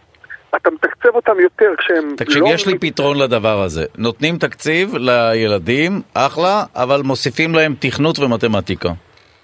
אתה 0.56 0.70
מתקצב 0.72 1.16
אותם 1.16 1.40
יותר 1.40 1.72
כשהם 1.78 2.16
תקשיב, 2.18 2.44
לא... 2.44 2.50
יש 2.50 2.68
לי 2.68 2.80
פתרון 2.80 3.18
לדבר 3.18 3.62
הזה. 3.62 3.86
נותנים 3.98 4.38
תקציב 4.38 4.96
לילדים, 4.96 6.02
אחלה, 6.14 6.64
אבל 6.76 7.02
מוסיפים 7.02 7.56
להם 7.56 7.76
תכנות 7.80 8.20
ומתמטיקה. 8.20 8.90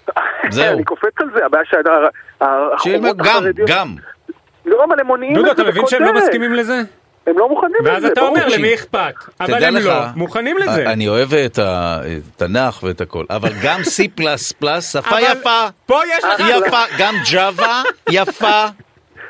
זהו. 0.50 0.74
אני 0.74 0.84
קופץ 0.84 1.12
על 1.20 1.26
זה, 1.34 1.46
הבעיה 1.46 1.64
שהחומות 1.64 2.80
שילמד 2.82 3.16
גם, 3.16 3.26
החרדיות... 3.26 3.70
גם. 3.70 3.94
לא, 4.66 4.84
אבל 4.84 5.00
הם 5.00 5.06
מונעים 5.06 5.34
דודו, 5.34 5.50
את 5.50 5.56
זה 5.56 5.62
אתה 5.62 5.70
מבין 5.70 5.86
שהם 5.86 6.02
לא. 6.02 6.12
מסכימים 6.12 6.54
לזה? 6.54 6.82
הם 7.26 7.38
לא 7.38 7.48
מוכנים 7.48 7.76
לזה. 7.80 7.92
ואז 7.92 8.04
אתה. 8.04 8.20
אומר 8.20 8.40
תקשיב. 8.40 8.58
למי 8.58 8.74
אכפת, 8.74 9.14
אבל 9.40 9.64
הם 9.64 9.74
לך, 9.74 9.86
לא 9.86 9.92
מוכנים 10.16 10.58
לזה. 10.58 10.92
אני 10.92 11.08
אוהב 11.08 11.34
את 11.34 11.58
התנ"ך 11.62 12.82
ואת 12.82 13.00
הכל, 13.00 13.24
אבל 13.30 13.50
גם 13.62 13.80
C++, 13.80 14.02
שפה 14.80 15.20
יפה, 15.20 15.66
פה 15.86 16.00
יש 16.08 16.24
לך... 16.24 16.40
יפה, 16.48 16.82
גם 16.98 17.14
Java, 17.32 17.88
יפה, 18.10 18.64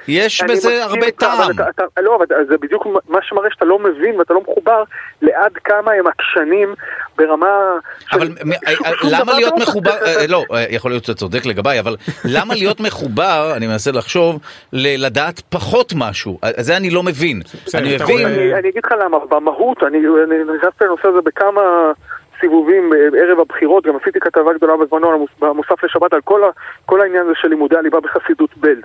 יש 0.09 0.43
בזה 0.43 0.53
מסכים 0.55 0.83
הרבה 0.83 1.11
טעם. 1.11 1.51
אתה- 1.55 1.69
אתה- 1.71 2.01
לא, 2.01 2.17
אבל 2.17 2.27
זה 2.49 2.59
בדיוק 2.59 2.87
מה 3.09 3.19
שמראה 3.23 3.51
שאתה 3.51 3.65
לא 3.65 3.79
מבין 3.79 4.19
ואתה 4.19 4.35
לא 4.35 4.41
מחובר 4.41 4.83
לעד 5.23 5.53
כמה 5.65 5.93
הם 5.93 6.05
עקשנים 6.07 6.75
ברמה... 7.19 7.73
אבל 8.13 8.29
אה, 8.67 8.73
דבר 8.83 9.19
למה 9.21 9.33
להיות 9.33 9.53
לא 9.53 9.63
מחובר, 9.63 9.91
אה, 10.07 10.27
לא, 10.29 10.45
אה, 10.55 10.65
יכול 10.69 10.91
להיות 10.91 11.05
שאתה 11.05 11.19
צודק 11.19 11.47
לגביי, 11.47 11.81
אבל 11.81 11.97
למה 12.25 12.55
להיות 12.55 12.81
מחובר, 12.81 13.53
אני 13.57 13.67
מנסה 13.67 13.93
לחשוב, 13.93 14.39
לדעת 14.73 15.41
פחות 15.41 15.93
משהו, 15.97 16.39
אה, 16.45 16.51
זה 16.59 16.77
אני 16.77 16.91
לא 16.91 17.03
מבין. 17.03 17.41
אני 17.75 17.95
מבין, 17.95 18.27
אני, 18.27 18.69
אגיד 18.69 18.83
לך 18.85 18.93
למה, 19.05 19.19
במהות, 19.29 19.83
אני 19.83 19.99
אני 19.99 20.57
נכנסתי 20.57 20.85
לנושא 20.85 21.09
הזה 21.09 21.19
בכמה 21.25 21.93
סיבובים 22.41 22.91
אה, 22.93 23.21
ערב 23.23 23.41
הבחירות, 23.41 23.87
גם 23.87 23.95
עשיתי 24.03 24.21
כתבה 24.21 24.53
גדולה 24.55 24.77
בזמנו 24.77 25.27
במוסף 25.41 25.85
לשבת 25.85 26.13
על 26.13 26.21
כל, 26.25 26.45
ה, 26.45 26.47
כל 26.87 27.01
העניין 27.01 27.23
הזה 27.25 27.33
של 27.41 27.49
לימודי 27.49 27.77
הליבה 27.77 27.99
בחסידות 28.01 28.51
בלז. 28.57 28.83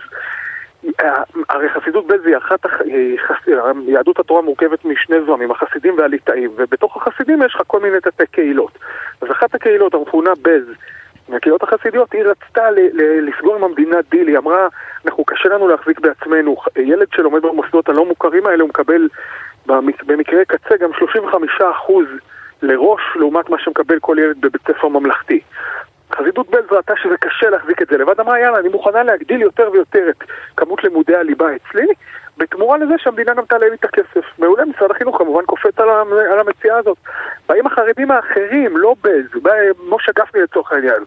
הרי 1.49 1.69
חסידות 1.69 2.07
בלז 2.07 2.25
היא 2.25 2.37
אחת, 2.37 2.59
יהדות 3.87 4.19
התורה 4.19 4.41
מורכבת 4.41 4.85
משני 4.85 5.15
זרמים, 5.25 5.51
החסידים 5.51 5.97
והליטאים, 5.97 6.51
ובתוך 6.55 6.97
החסידים 6.97 7.41
יש 7.41 7.55
לך 7.55 7.61
כל 7.67 7.79
מיני 7.79 7.99
תתי 8.01 8.25
קהילות. 8.31 8.79
אז 9.21 9.31
אחת 9.31 9.55
הקהילות 9.55 9.93
המכונה 9.93 10.31
בלז, 10.41 10.65
מהקהילות 11.29 11.63
החסידיות, 11.63 12.13
היא 12.13 12.23
רצתה 12.23 12.71
ל- 12.71 12.89
ל- 12.93 13.29
לסגור 13.29 13.55
עם 13.55 13.63
המדינה 13.63 13.97
דיל, 14.09 14.27
היא 14.27 14.37
אמרה, 14.37 14.67
אנחנו 15.05 15.25
קשה 15.25 15.49
לנו 15.49 15.67
להחזיק 15.67 15.99
בעצמנו, 15.99 16.57
ילד 16.75 17.07
שלומד 17.15 17.41
במוסדות 17.41 17.89
הלא 17.89 18.05
מוכרים 18.05 18.45
האלה 18.45 18.61
הוא 18.61 18.69
מקבל 18.69 19.07
במק- 19.67 20.03
במקרה 20.05 20.45
קצה 20.45 20.77
גם 20.77 20.89
35% 20.93 22.07
לראש 22.61 23.01
לעומת 23.15 23.49
מה 23.49 23.57
שמקבל 23.59 23.99
כל 23.99 24.15
ילד 24.19 24.41
בבית 24.41 24.61
ספר 24.67 24.87
ממלכתי. 24.87 25.39
חסידות 26.11 26.49
בלז 26.49 26.65
ראתה 26.71 26.93
שזה 26.95 27.17
קשה 27.17 27.49
להחזיק 27.49 27.81
את 27.81 27.87
זה 27.87 27.97
לבד, 27.97 28.19
אמרה 28.19 28.39
יאללה, 28.39 28.59
אני 28.59 28.69
מוכנה 28.69 29.03
להגדיל 29.03 29.41
יותר 29.41 29.69
ויותר 29.71 30.09
את 30.09 30.23
כמות 30.57 30.83
לימודי 30.83 31.15
הליבה 31.15 31.47
אצלי, 31.55 31.87
בתמורה 32.37 32.77
לזה 32.77 32.93
שהמדינה 32.97 33.33
גם 33.33 33.45
תעלה 33.45 33.69
לי 33.69 33.75
את 33.75 33.85
הכסף. 33.85 34.25
מעולה, 34.39 34.65
משרד 34.65 34.91
החינוך 34.91 35.17
כמובן 35.17 35.45
קופץ 35.45 35.79
על, 35.79 35.89
על 36.31 36.39
המציאה 36.39 36.77
הזאת. 36.77 36.97
באים 37.49 37.67
החרדים 37.67 38.11
האחרים, 38.11 38.77
לא 38.77 38.95
בלז, 39.01 39.25
בא 39.41 39.51
משה 39.89 40.11
גפני 40.15 40.41
לצורך 40.41 40.71
העניין, 40.71 41.03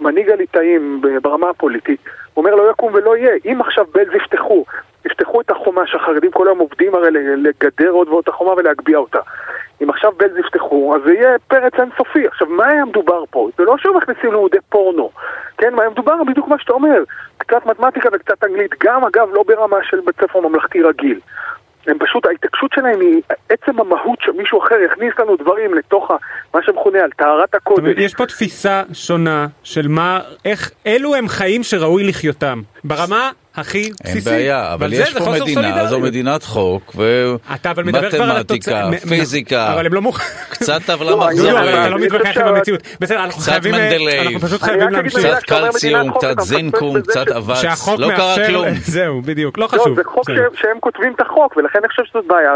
מנהיג 0.00 0.30
הליטאים 0.30 1.02
ברמה 1.22 1.50
הפוליטית, 1.50 2.00
הוא 2.34 2.44
אומר 2.44 2.56
לא 2.56 2.70
יקום 2.70 2.94
ולא 2.94 3.16
יהיה. 3.16 3.34
אם 3.44 3.60
עכשיו 3.60 3.84
בלז 3.94 4.14
יפתחו, 4.14 4.64
יפתחו 5.04 5.40
את 5.40 5.50
החומה 5.50 5.86
שהחרדים 5.86 6.30
כל 6.30 6.48
היום 6.48 6.58
עובדים 6.58 6.94
הרי 6.94 7.10
לגדר 7.36 7.90
עוד 7.90 8.08
ועוד 8.08 8.22
את 8.22 8.28
החומה 8.28 8.52
ולהגביה 8.52 8.98
אותה. 8.98 9.20
אם 9.82 9.90
עכשיו 9.90 10.12
בלז 10.16 10.36
יפתחו, 10.38 10.94
אז 10.96 11.02
זה 11.06 11.12
יהיה 11.12 11.38
פרץ 11.48 11.72
אינסופי. 11.78 12.26
עכשיו, 12.26 12.46
מה 12.48 12.66
היה 12.66 12.84
מדובר 12.84 13.24
פה? 13.30 13.48
זה 13.58 13.64
לא 13.64 13.74
שהם 13.78 13.96
מכניסים 13.96 14.30
לימודי 14.32 14.58
פורנו. 14.68 15.10
כן, 15.58 15.74
מה 15.74 15.82
היה 15.82 15.90
מדובר? 15.90 16.24
בדיוק 16.26 16.48
מה 16.48 16.56
שאתה 16.58 16.72
אומר. 16.72 17.02
קצת 17.38 17.66
מתמטיקה 17.66 18.08
וקצת 18.12 18.44
אנגלית. 18.44 18.70
גם, 18.84 19.04
אגב, 19.04 19.28
לא 19.32 19.42
ברמה 19.46 19.76
של 19.82 20.00
בית 20.06 20.14
ספר 20.20 20.40
ממלכתי 20.40 20.82
רגיל. 20.82 21.20
הם 21.86 21.98
פשוט, 21.98 22.26
ההתעקשות 22.26 22.70
שלהם 22.74 23.00
היא 23.00 23.22
עצם 23.48 23.80
המהות 23.80 24.18
שמישהו 24.20 24.58
אחר 24.64 24.74
יכניס 24.86 25.12
לנו 25.18 25.36
דברים 25.36 25.74
לתוך 25.74 26.10
ה- 26.10 26.16
מה 26.54 26.60
שמכונה 26.62 27.00
על 27.00 27.10
טהרת 27.10 27.54
הקודש. 27.54 27.94
יש 27.96 28.14
פה 28.14 28.26
תפיסה 28.26 28.82
שונה 28.92 29.46
של 29.62 29.88
מה, 29.88 30.20
איך, 30.44 30.70
אלו 30.86 31.14
הם 31.14 31.28
חיים 31.28 31.62
שראוי 31.62 32.08
לחייותם, 32.08 32.60
ברמה 32.84 33.30
הכי 33.54 33.82
אין 33.82 33.92
בסיסית. 34.04 34.32
בעיה, 34.32 34.74
אבל 34.74 34.92
יש 34.92 35.12
זה 35.12 35.20
פה 35.20 35.30
מדינה, 35.40 35.86
זו. 35.86 36.00
מדינת 36.00 36.42
חוק, 36.42 36.96
ומתמטיקה, 36.96 38.90
פיזיקה, 39.08 39.72
אבל 39.74 39.86
הם 39.86 39.94
לא. 39.94 40.00
קצת 40.50 40.80
טבלה 40.86 41.10
לא, 41.10 41.16
מחזורית, 41.16 41.54
אתה 41.54 41.88
לא 41.88 41.96
אני 41.96 42.06
מתווכח 42.06 42.26
חושב 42.28 42.40
עם 42.40 42.46
שה- 42.46 42.56
המציאות. 42.56 42.80
בסדר, 43.00 43.24
אנחנו 43.24 43.42
קצת 43.42 43.52
להמשיך. 44.90 45.16
מילה 45.16 45.36
קצת 45.40 45.46
קלציום, 45.46 46.12
קצת 46.12 46.40
זינקום, 46.40 47.00
קצת 47.00 47.28
אבץ, 47.28 47.88
לא 47.98 48.08
קרה 48.16 48.36
כלום. 48.46 48.66
זהו, 48.74 49.22
בדיוק, 49.22 49.58
לא 49.58 49.66
חשוב. 49.66 49.96
זה 49.96 50.04
חוק. 50.04 50.24
שהם, 50.54 50.80
כותבים 50.80 51.12
את 51.16 51.20
החוק, 51.20 51.56
ולכן 51.56 51.78
אני 51.78 51.88
חושב 51.88 52.02
שזאת 52.04 52.24
בעיה. 52.26 52.50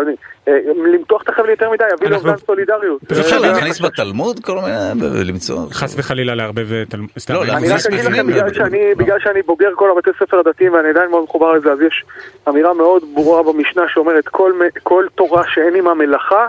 אה, 0.48 0.52
למתוח 0.94 1.22
את 1.22 1.28
החבל 1.28 1.48
יותר 1.50 1.70
מדי, 1.70 1.84
יביא 1.96 2.08
לאובדן 2.08 2.36
סולידריות. 2.46 3.00
אפשר 3.12 3.36
אה, 3.36 3.40
להכניס 3.40 3.80
בתלמוד 3.80 4.40
כל 4.44 4.58
מיני, 4.60 5.06
ולמצוא. 5.16 5.58
חס 5.72 5.94
וחלילה 5.98 6.34
לערבב 6.34 6.72
אה, 6.72 6.82
תל... 6.88 6.98
סתם. 7.18 7.34
לא, 7.34 7.42
אני 7.42 7.50
להכניס 7.50 7.86
רק 7.86 7.92
אגיד 7.92 8.04
לכם, 8.04 8.26
בפנים, 8.26 8.96
בגלל 8.96 9.18
שאני 9.24 9.42
בוגר 9.42 9.68
כל 9.74 9.90
הבתי 9.96 10.10
ספר 10.18 10.38
הדתיים 10.38 10.72
ואני 10.72 10.88
עדיין 10.88 11.10
מאוד 11.10 11.24
מחובר 11.24 11.52
לזה, 11.52 11.72
אז 11.72 11.78
יש 11.80 12.04
אמירה 12.48 12.74
מאוד 12.74 13.02
ברורה 13.14 13.52
במשנה 13.52 13.82
שאומרת 13.88 14.28
כל, 14.28 14.52
כל 14.82 15.04
תורה 15.14 15.42
שאין 15.54 15.74
עימה 15.74 15.94
מלאכה, 15.94 16.48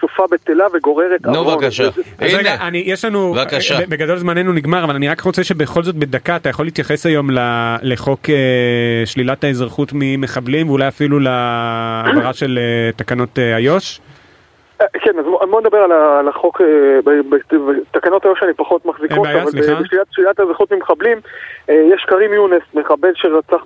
סופה 0.00 0.24
בטלה 0.30 0.66
וגוררת 0.74 1.26
נו 1.26 1.38
עוון. 1.38 1.58
בבקשה, 1.58 1.84
אז 2.18 2.34
רגע, 2.34 2.54
הנה, 2.54 2.68
אני, 2.68 2.82
יש 2.86 3.04
לנו, 3.04 3.34
בבקשה. 3.34 3.78
בגדול 3.88 4.18
זמננו 4.18 4.52
נגמר, 4.52 4.84
אבל 4.84 4.94
אני 4.94 5.08
רק 5.08 5.20
רוצה 5.20 5.44
שבכל 5.44 5.82
זאת 5.82 5.94
בדקה 5.94 6.36
אתה 6.36 6.48
יכול 6.48 6.64
להתייחס 6.64 7.06
היום 7.06 7.28
לחוק 7.82 8.30
אה, 8.30 9.02
שלילת 9.04 9.44
האזרחות 9.44 9.90
ממחבלים 9.94 10.68
ואולי 10.68 10.88
אפילו 10.88 11.18
להעברה 11.18 12.32
של 12.32 12.58
אה, 12.58 12.92
תקנות 12.96 13.38
אה, 13.38 13.56
איו"ש? 13.56 14.00
אה, 14.80 14.86
כן, 15.00 15.18
אז 15.18 15.24
בוא 15.50 15.60
נדבר 15.60 15.78
על 15.78 16.28
החוק, 16.28 16.60
אה, 16.60 16.66
בתקנות 17.92 18.24
איו"ש 18.24 18.42
אני 18.42 18.54
פחות 18.54 18.86
מחזיק 18.86 19.12
אותה, 19.12 19.42
אבל. 19.42 19.50
בשלילת 19.82 20.06
שלילת 20.10 20.40
האזרחות 20.40 20.72
ממחבלים, 20.72 21.18
אה, 21.70 21.74
יש 21.94 22.04
כרים 22.08 22.32
יונס, 22.32 22.62
מחבל 22.74 23.12
שרצח, 23.14 23.64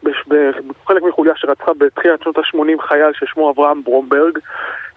חלק 0.87 1.03
מחוליה 1.03 1.33
שרצחה 1.37 1.73
בתחילת 1.79 2.23
שנות 2.23 2.39
ה-80 2.39 2.83
חייל 2.89 3.13
ששמו 3.13 3.51
אברהם 3.51 3.83
ברומברג, 3.85 4.39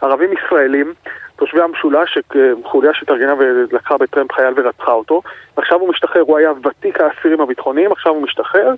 ערבים 0.02 0.30
ישראלים, 0.34 0.94
תושבי 1.36 1.62
המשולש, 1.62 2.14
ש- 2.14 2.36
חוליה 2.64 2.94
שהתארגנה 2.94 3.34
ולקחה 3.40 3.98
בטרמפ 3.98 4.32
חייל 4.32 4.54
ורצחה 4.58 4.92
אותו, 4.92 5.22
ועכשיו 5.58 5.80
הוא 5.80 5.90
משתחרר, 5.90 6.22
הוא 6.22 6.38
היה 6.38 6.52
ותיק 6.64 7.02
האסירים 7.02 7.42
הביטחוניים, 7.42 7.92
עכשיו 7.92 8.14
הוא 8.14 8.22
משתחרר. 8.22 8.74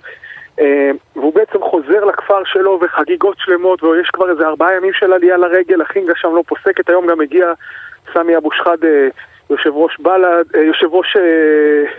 אה, 0.60 0.90
והוא 1.16 1.34
בעצם 1.34 1.62
חוזר 1.62 2.04
לכפר 2.04 2.44
שלו 2.44 2.80
וחגיגות 2.82 3.36
שלמות 3.38 3.82
ויש 3.82 4.08
כבר 4.10 4.30
איזה 4.30 4.46
ארבעה 4.46 4.74
ימים 4.74 4.92
של 4.92 5.12
עלייה 5.12 5.36
לרגל, 5.36 5.82
החינגה 5.82 6.12
שם 6.16 6.34
לא 6.34 6.42
פוסקת, 6.46 6.88
היום 6.88 7.06
גם 7.06 7.20
הגיע 7.20 7.52
סמי 8.12 8.36
אבו 8.36 8.52
שחאדה, 8.52 8.88
יושב 9.50 9.70
ראש 9.74 9.96
בל"ד, 10.00 10.44
אה, 10.56 10.60
יושב 10.60 10.94
ראש 10.94 11.16
אה, 11.16 11.22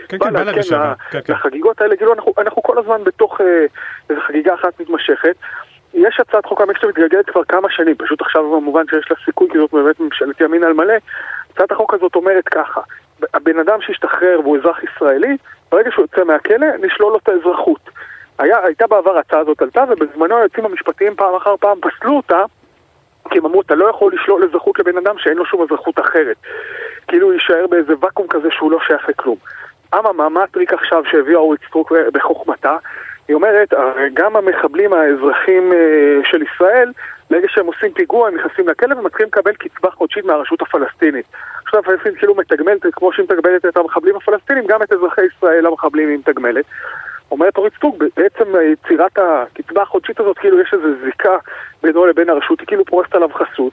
כן, 0.08 0.18
כן, 0.18 0.32
בל"ד 0.32 0.48
לשעבר, 0.58 0.90
ל- 0.90 0.94
כן, 1.10 1.20
כן. 1.24 1.32
לחגיגות 1.32 1.80
האלה, 1.80 1.96
כאילו 1.96 2.12
אנחנו, 2.12 2.32
אנחנו 2.38 2.62
כל 2.62 2.78
הזמן 2.78 3.04
בתוך 3.04 3.40
אה, 3.40 3.66
איזו 4.10 4.20
חגיגה 4.20 4.54
אחת 4.54 4.80
מתמשכת. 4.80 5.36
יש 5.94 6.20
הצעת 6.20 6.46
חוק 6.46 6.60
המקס 6.60 6.80
שמתגלגלת 6.80 7.30
כבר 7.30 7.44
כמה 7.44 7.70
שנים, 7.70 7.94
פשוט 7.94 8.20
עכשיו 8.20 8.50
במובן 8.50 8.84
שיש 8.90 9.10
לה 9.10 9.16
סיכוי, 9.24 9.48
כי 9.50 9.58
זאת 9.58 9.72
באמת 9.72 10.00
ממשלת 10.00 10.40
ימין 10.40 10.64
על 10.64 10.72
מלא. 10.72 10.94
הצעת 11.54 11.72
החוק 11.72 11.94
הזאת 11.94 12.14
אומרת 12.14 12.48
ככה, 12.48 12.80
הבן 13.34 13.58
אדם 13.58 13.80
שהשתחרר 13.80 14.40
והוא 14.42 14.58
אזרח 14.58 14.78
ישראלי, 14.82 15.36
ברגע 15.72 15.90
שהוא 15.90 16.02
יוצא 16.02 16.24
מהכלא, 16.24 16.66
נשלול 16.82 17.12
לו 17.12 17.18
את 17.18 17.28
האזרחות. 17.28 17.81
היה, 18.42 18.64
הייתה 18.64 18.86
בעבר 18.86 19.16
ההצעה 19.16 19.40
הזאת 19.40 19.62
עלתה, 19.62 19.84
ובזמנו 19.88 20.36
היועצים 20.36 20.64
המשפטיים 20.64 21.14
פעם 21.14 21.34
אחר 21.34 21.56
פעם 21.56 21.78
פסלו 21.80 22.16
אותה, 22.16 22.44
כי 23.30 23.38
הם 23.38 23.44
אמרו, 23.44 23.60
אתה 23.60 23.74
לא 23.74 23.90
יכול 23.90 24.12
לשלול 24.14 24.44
אזרחות 24.44 24.78
לבן 24.78 24.96
אדם 24.96 25.18
שאין 25.18 25.36
לו 25.36 25.46
שום 25.46 25.62
אזרחות 25.62 26.00
אחרת. 26.00 26.36
כאילו 27.08 27.26
הוא 27.26 27.32
יישאר 27.32 27.66
באיזה 27.66 27.92
ואקום 28.00 28.26
כזה 28.26 28.48
שהוא 28.50 28.72
לא 28.72 28.78
שייך 28.86 29.08
לכלום. 29.08 29.36
אממה, 29.94 30.28
מה 30.28 30.42
הטריק 30.42 30.72
עכשיו 30.72 31.02
שהביאה 31.10 31.38
אורית 31.38 31.60
סטרוק 31.68 31.92
בחוכמתה? 32.12 32.76
היא 33.28 33.34
אומרת, 33.34 33.74
גם 34.14 34.36
המחבלים 34.36 34.92
האזרחים 34.92 35.72
אה, 35.72 36.20
של 36.24 36.42
ישראל, 36.42 36.92
ברגע 37.30 37.46
שהם 37.48 37.66
עושים 37.66 37.92
פיגוע, 37.92 38.28
הם 38.28 38.36
נכנסים 38.36 38.68
לכלא 38.68 38.94
ומתחילים 38.94 39.28
לקבל 39.28 39.52
קצבה 39.52 39.90
חודשית 39.90 40.24
מהרשות 40.24 40.62
הפלסטינית. 40.62 41.26
הרשות 41.64 41.84
הפלסטינית 41.84 42.18
כאילו 42.18 42.34
מתגמלת, 42.34 42.86
כמו 42.92 43.12
שהיא 43.12 43.26
מתגמלת 43.30 43.66
את 43.66 43.76
המחבלים 43.76 44.16
הפלסטינים, 44.16 44.66
גם 44.66 44.82
את 44.82 44.92
אזרחי 44.92 45.22
ישראל 45.24 45.66
המחבלים 45.66 46.08
היא 46.08 46.18
מתגמלת. 46.18 46.64
אומרת 47.32 47.56
אורית 47.56 47.74
סטרוק, 47.76 47.96
בעצם 48.16 48.44
יצירת 48.72 49.18
הקצבה 49.18 49.82
החודשית 49.82 50.20
הזאת, 50.20 50.38
כאילו 50.38 50.60
יש 50.60 50.74
איזו 50.74 50.88
זיקה 51.04 51.36
בינו 51.82 52.06
לבין 52.06 52.30
הרשות, 52.30 52.60
היא 52.60 52.66
כאילו 52.66 52.84
פורסת 52.84 53.14
עליו 53.14 53.28
חסות. 53.32 53.72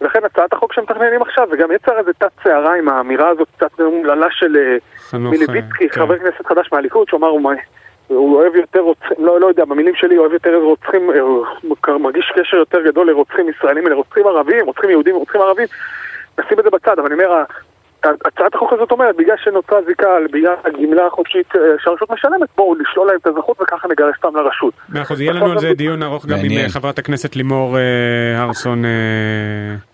ולכן 0.00 0.24
הצעת 0.24 0.52
החוק 0.52 0.72
שמתכננים 0.72 1.22
עכשיו, 1.22 1.48
וגם 1.52 1.72
יצר 1.72 1.98
איזה 1.98 2.12
תת 2.12 2.30
סערה 2.44 2.74
עם 2.74 2.88
האמירה 2.88 3.28
הזאת, 3.28 3.48
קצת 3.56 3.80
אומללה 3.80 4.26
של 4.30 4.56
אה, 4.56 5.18
מלביצקי, 5.18 5.84
אה, 5.84 5.88
כן. 5.88 6.00
חבר 6.00 6.18
כנסת 6.18 6.46
חדש 6.46 6.68
מהליכוד, 6.72 7.08
שאמר, 7.08 7.28
הוא, 7.28 7.52
הוא 8.08 8.36
אוהב 8.36 8.56
יותר 8.56 8.82
לא, 9.18 9.40
לא 9.40 9.46
יודע, 9.46 9.64
במילים 9.64 9.94
שלי, 9.94 10.18
אוהב 10.18 10.32
יותר 10.32 10.56
רוצחים, 10.56 11.10
אה, 11.10 11.20
הוא 11.20 12.00
מרגיש 12.00 12.32
קשר 12.36 12.56
יותר 12.56 12.82
גדול 12.84 13.06
לרוצחים 13.06 13.48
ישראלים 13.48 13.84
ולרוצחים 13.84 14.26
ערבים, 14.26 14.66
רוצחים 14.66 14.90
יהודים 14.90 15.16
ורוצחים 15.16 15.40
ערבים, 15.40 15.66
נשים 16.38 16.58
את 16.58 16.64
זה 16.64 16.70
בצד, 16.70 16.98
אבל 16.98 17.12
אני 17.12 17.24
אומר, 17.24 17.44
הצעת 18.24 18.54
החוק 18.54 18.72
הזאת 18.72 18.90
אומרת, 18.90 19.16
בגלל 19.16 19.36
שנוצרה 19.44 19.78
זיקה, 19.86 20.08
בגלל 20.32 20.54
הגמלה 20.64 21.06
החודשית 21.06 21.56
אה, 21.56 21.60
שהרשות 21.78 22.10
משלמת, 22.10 22.48
בואו 22.56 22.74
לשלול 22.74 23.06
להם 23.06 23.16
את 23.16 23.26
האזרחות 23.26 23.60
וככה 23.60 23.88
נגרש 23.88 24.16
אותם 24.24 24.36
לרשות. 24.36 24.74
מאה 24.88 25.02
אחוז, 25.02 25.20
יהיה 25.20 25.32
לנו 25.32 25.52
על 25.52 25.58
זה 25.58 25.74
דיון 25.74 26.02
ארוך 26.02 26.26
גם 26.26 26.38
עם. 26.44 26.58
אה, 26.58 26.68
חברת 26.68 26.98
הכנסת 26.98 27.36
לימור 27.36 27.76
אה, 27.78 28.42
הרסון. 28.42 28.84
אה, 28.84 28.90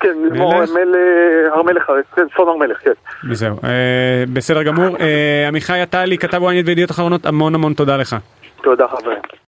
כן, 0.01 0.15
לימור 0.33 0.55
מלך? 0.55 0.71
הר 1.53 1.63
מלך, 1.63 1.93
כן, 2.17 2.23
צאן 2.37 2.49
הר 2.49 2.57
מלך, 2.57 2.79
כן. 2.85 2.93
וזהו, 3.31 3.57
אה, 3.65 4.25
בסדר 4.33 4.63
גמור. 4.63 4.97
עמיחי 5.49 5.81
עטלי, 5.81 6.19
כתב 6.19 6.43
ynet 6.43 6.67
וידיעות 6.67 6.91
אחרונות, 6.91 7.27
המון 7.27 7.55
המון 7.55 7.75
תודה 7.75 7.97
לך. 7.97 8.17
תודה 8.63 8.89
חברים. 8.89 9.40